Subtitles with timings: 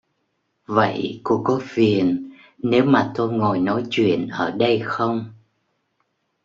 [0.65, 5.25] Vậy cô có phiền nếu mà tôi ngồi nói chuyện ở đây không